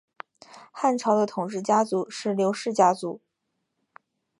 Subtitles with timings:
[0.71, 3.21] 汉朝的统治家族是刘氏家族。